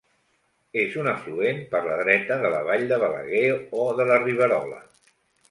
[0.83, 3.45] És un afluent per la dreta de la vall de Balaguer,
[3.85, 4.83] o de la Riberola.